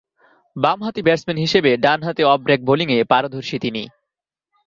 [0.55, 3.83] বামহাতি ব্যাটসম্যান হিসেবে ডানহাতে অফ ব্রেক বোলিংয়ে পারদর্শী তিনি।